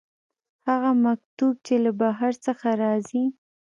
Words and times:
هغه 0.67 0.91
مکتوب 1.05 1.53
چې 1.65 1.75
له 1.83 1.91
بهر 1.99 2.33
څخه 2.45 2.67
راځي. 2.83 3.23